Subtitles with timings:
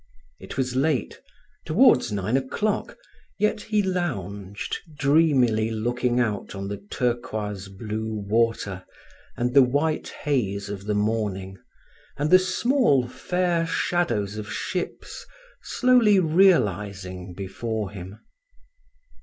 [0.39, 1.21] It was late,
[1.63, 2.97] towards nine o'clock,
[3.37, 8.83] yet he lounged, dreamily looking out on the turquoise blue water,
[9.37, 11.59] and the white haze of morning,
[12.17, 15.23] and the small, fair shadows of ships
[15.61, 18.21] slowly realizing before him.